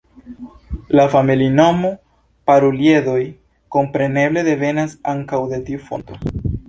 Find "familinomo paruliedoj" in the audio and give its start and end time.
1.15-3.21